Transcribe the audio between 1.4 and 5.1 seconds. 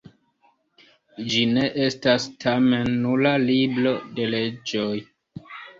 ne estas, tamen, nura libro de leĝoj.